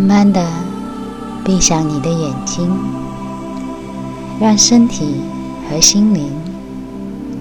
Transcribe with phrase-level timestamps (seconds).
[0.00, 0.42] 慢慢的
[1.44, 2.66] 闭上你的眼睛，
[4.40, 5.20] 让身体
[5.68, 6.32] 和心灵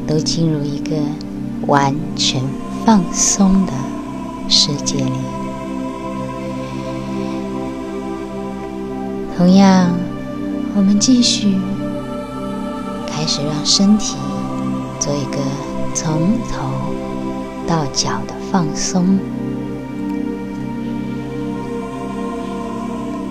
[0.06, 0.98] 都进入一个
[1.68, 2.44] 完全
[2.86, 3.72] 放松的
[4.50, 5.12] 世界里。
[9.38, 9.90] 同样，
[10.76, 11.56] 我们继续
[13.08, 14.18] 开始让身体
[15.00, 15.38] 做一个
[15.94, 16.68] 从头
[17.66, 19.18] 到脚的放松。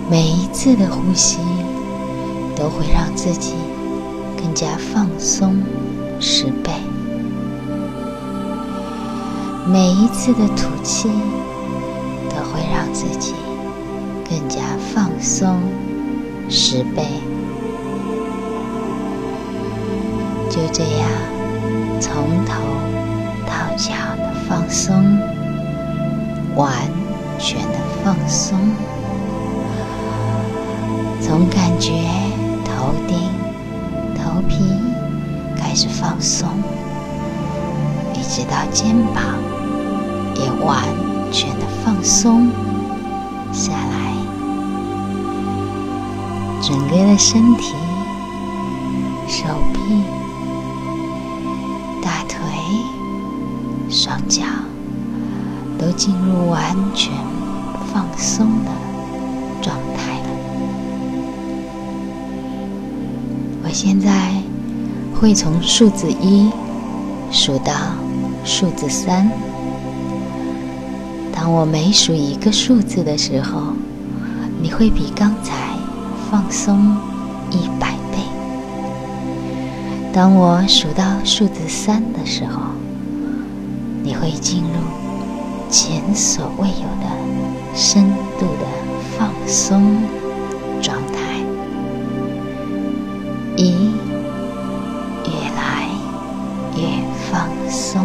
[0.09, 1.37] 每一次的呼吸
[2.55, 3.53] 都会让自己
[4.35, 5.61] 更加放松
[6.19, 6.71] 十倍，
[9.67, 11.09] 每一次的吐气
[12.27, 13.35] 都会让自己
[14.27, 14.61] 更加
[14.95, 15.61] 放松
[16.49, 17.05] 十倍。
[20.49, 21.07] 就这样，
[21.99, 22.55] 从头
[23.45, 24.95] 到脚的放松，
[26.55, 26.73] 完
[27.37, 28.57] 全的放松。
[31.29, 31.91] 从感觉
[32.65, 33.15] 头顶、
[34.15, 34.63] 头皮
[35.55, 36.49] 开始放松，
[38.15, 39.23] 一直到肩膀
[40.33, 40.83] 也完
[41.31, 42.49] 全的放松
[43.51, 44.11] 下来，
[46.63, 47.75] 整个的身体、
[49.27, 50.01] 手臂、
[52.01, 52.39] 大腿、
[53.87, 54.41] 双脚
[55.77, 57.13] 都进入完全
[57.93, 58.71] 放松的
[63.69, 64.33] 我现在
[65.13, 66.49] 会从数字一
[67.31, 67.71] 数到
[68.43, 69.29] 数字三。
[71.31, 73.61] 当我每数一个数字的时候，
[74.59, 75.53] 你会比刚才
[76.31, 76.97] 放松
[77.51, 78.17] 一百倍。
[80.11, 82.59] 当我数到数字三的时候，
[84.01, 88.03] 你会进入前所未有的深
[88.39, 88.65] 度的
[89.15, 89.95] 放松
[90.81, 91.18] 状态。
[93.59, 93.91] 一，
[95.25, 95.89] 越来
[96.77, 96.81] 越
[97.29, 97.99] 放松；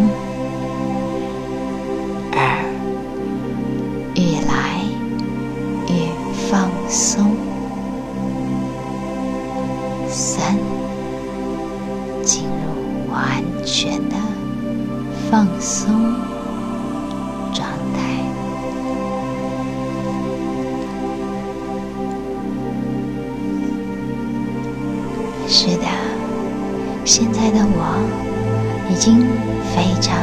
[28.95, 29.27] 已经
[29.75, 30.17] 非常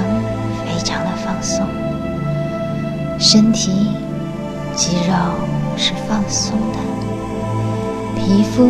[0.65, 1.67] 非常的放松，
[3.19, 3.89] 身体
[4.73, 5.13] 肌肉
[5.75, 6.79] 是放松的，
[8.15, 8.65] 皮肤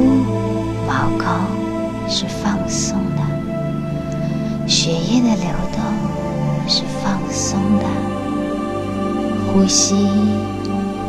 [0.88, 5.84] 毛孔是放松的，血液的流动
[6.67, 7.85] 是放松的，
[9.53, 10.07] 呼吸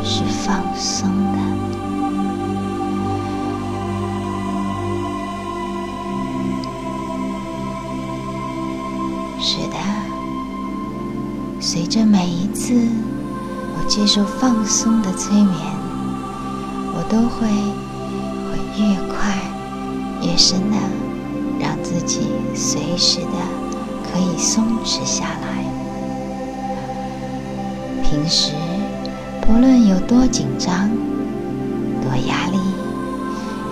[0.04, 1.61] 是放松的。
[11.74, 15.56] 随着每一次我接受放松的催眠，
[16.92, 17.48] 我都会
[18.50, 19.32] 会越快
[20.20, 20.76] 越深的
[21.58, 23.38] 让自己随时的
[24.04, 25.64] 可以松弛下来。
[28.02, 28.52] 平时
[29.40, 30.90] 不论有多紧张、
[32.02, 32.58] 多压力，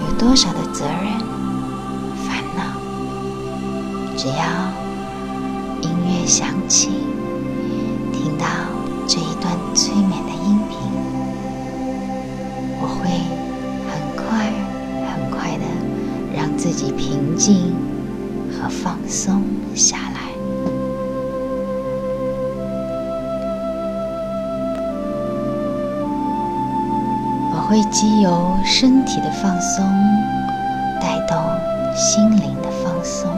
[0.09, 1.21] 有多少的责任、
[2.25, 2.81] 烦恼，
[4.17, 4.43] 只要
[5.83, 6.89] 音乐响起，
[8.41, 8.47] 到
[9.07, 10.79] 这一段催眠的音频，
[12.81, 13.11] 我会
[13.87, 14.51] 很快
[15.07, 15.65] 很快的
[16.35, 17.75] 让自己平静
[18.51, 19.43] 和放松
[19.75, 20.31] 下来。
[27.53, 29.85] 我会基由身体的放松，
[30.99, 31.37] 带动
[31.95, 33.31] 心灵的放松。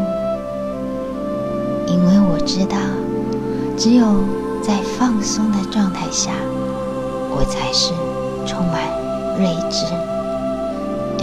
[1.89, 2.77] 因为我知道，
[3.77, 4.07] 只有
[4.63, 6.31] 在放松的状态下，
[7.31, 7.93] 我才是
[8.47, 8.81] 充满
[9.37, 9.85] 睿智、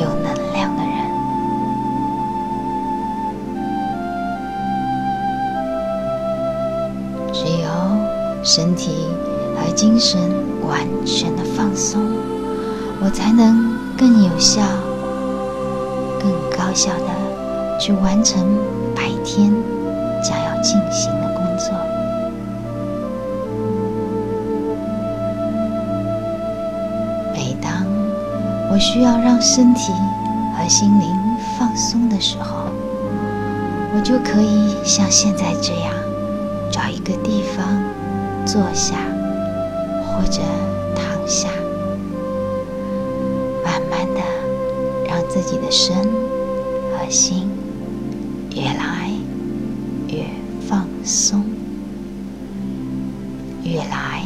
[0.02, 0.94] 有能量的人。
[7.32, 7.70] 只有
[8.44, 9.08] 身体
[9.56, 10.20] 和精神
[10.68, 12.02] 完全的放松，
[13.02, 14.62] 我才能更有效、
[16.20, 18.46] 更高效的去完成
[18.94, 19.54] 白天。
[20.22, 21.89] 将要进行的工作。
[28.80, 29.92] 需要让身体
[30.56, 31.10] 和心灵
[31.58, 32.72] 放松的时候
[33.94, 35.94] 我就可以像现在这样
[36.72, 37.66] 找一个地方
[38.46, 38.96] 坐下
[40.06, 40.42] 或者
[40.96, 41.50] 躺下
[43.66, 44.22] 慢慢的
[45.06, 45.94] 让自己的身
[46.94, 47.50] 和心
[48.56, 49.12] 越来
[50.08, 50.24] 越
[50.66, 51.44] 放松
[53.62, 54.24] 越来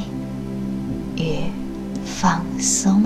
[1.18, 1.42] 越
[2.06, 3.04] 放松。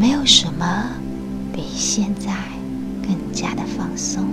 [0.00, 0.64] 没有什么
[1.52, 2.32] 比现在
[3.02, 4.24] 更加的放松。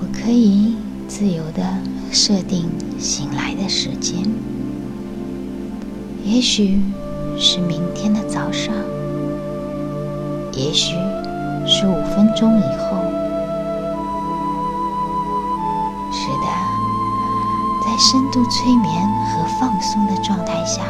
[0.00, 0.74] 我可以
[1.06, 1.62] 自由的
[2.10, 2.68] 设定
[2.98, 4.24] 醒来的时间，
[6.24, 6.80] 也许
[7.38, 8.74] 是明天的早上，
[10.52, 10.96] 也许
[11.64, 13.13] 是五分钟以后。
[18.14, 20.82] 深度催眠和放松的状态下，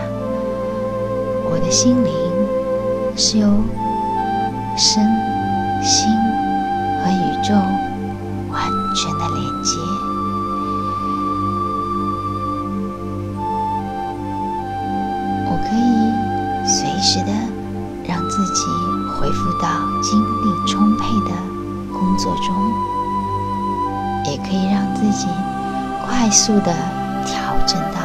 [1.50, 2.12] 我的心灵
[3.16, 3.48] 是由
[4.76, 5.02] 身
[5.82, 6.12] 心
[7.00, 7.54] 和宇宙
[8.52, 8.68] 完。
[8.94, 9.80] 全的连接，
[15.48, 15.82] 我可以
[16.68, 17.32] 随时的
[18.06, 18.66] 让自己
[19.18, 19.66] 恢复到
[20.02, 21.34] 精力充沛的
[21.90, 22.54] 工作中，
[24.26, 25.26] 也可以让自己
[26.06, 26.72] 快速的
[27.24, 28.00] 调整到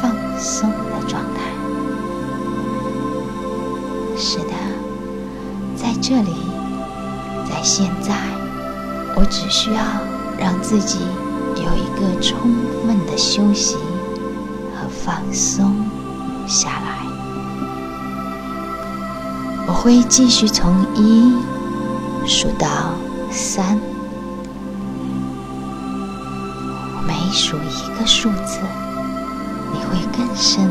[0.00, 1.40] 放松的状态。
[4.16, 4.54] 是的，
[5.76, 6.34] 在这里，
[7.48, 8.14] 在现在，
[9.16, 9.82] 我只需要。
[10.38, 10.98] 让自己
[11.54, 12.50] 有一个充
[12.84, 13.76] 分的休息
[14.74, 15.72] 和放松
[16.48, 17.06] 下来。
[19.68, 21.36] 我会继续从一
[22.26, 22.66] 数到
[23.30, 23.78] 三，
[27.32, 28.60] 数一个数字，
[29.72, 30.68] 你会更深、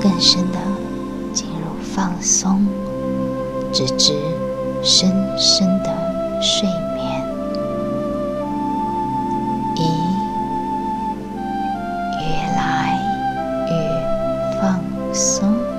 [0.00, 0.58] 更深的
[1.34, 2.66] 进入放松，
[3.70, 4.14] 直至
[4.82, 5.94] 深深的
[6.40, 7.22] 睡眠，
[9.76, 9.82] 一，
[12.22, 12.26] 越
[12.56, 12.98] 来
[13.68, 14.80] 越放
[15.12, 15.75] 松。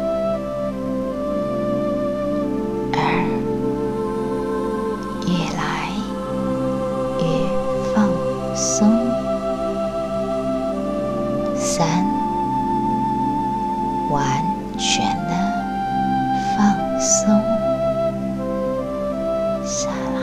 [17.00, 17.42] 松
[19.64, 20.18] 下来。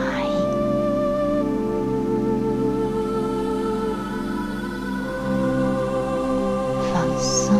[6.91, 7.55] 放松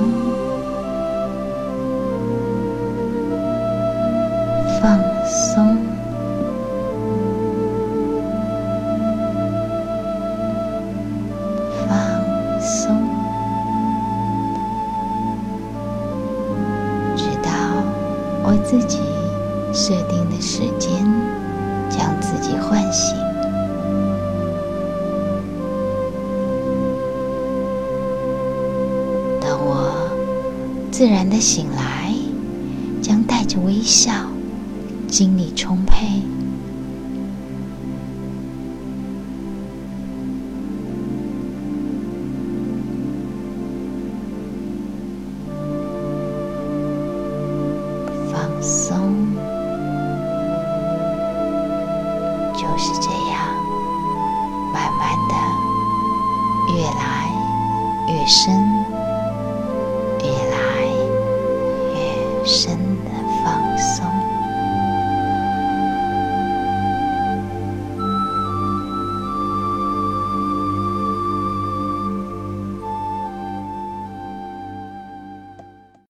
[4.82, 5.78] 放松
[11.88, 12.96] 放松
[17.16, 17.50] 直到
[18.44, 19.05] 我自己
[30.98, 32.16] 自然的醒来，
[33.02, 34.14] 将带着微笑，
[35.10, 36.22] 精力充沛。
[48.32, 48.96] 放松，
[52.54, 53.54] 就是这样，
[54.72, 57.30] 慢慢的越来
[58.08, 58.75] 越深。